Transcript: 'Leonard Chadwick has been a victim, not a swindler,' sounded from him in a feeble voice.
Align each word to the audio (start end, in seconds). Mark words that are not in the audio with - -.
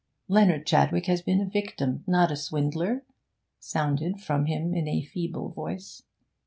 'Leonard 0.27 0.65
Chadwick 0.65 1.05
has 1.05 1.21
been 1.21 1.39
a 1.39 1.45
victim, 1.45 2.03
not 2.07 2.31
a 2.31 2.35
swindler,' 2.35 3.03
sounded 3.59 4.19
from 4.19 4.47
him 4.47 4.73
in 4.73 4.87
a 4.87 5.03
feeble 5.03 5.49
voice. 5.49 6.01